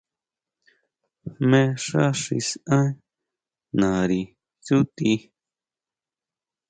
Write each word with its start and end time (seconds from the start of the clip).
¿Jmé 1.35 1.61
xá 1.85 2.03
xi 2.21 2.37
saʼen 2.49 2.89
nari 3.79 4.21
tsúti? 4.63 5.11